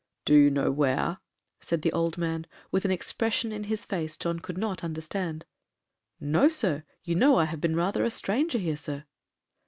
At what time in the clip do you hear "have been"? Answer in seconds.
7.45-7.75